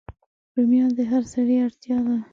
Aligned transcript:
رومیان 0.55 0.91
د 0.97 0.99
هر 1.11 1.23
سړی 1.33 1.55
اړتیا 1.65 1.97
ده 2.07 2.17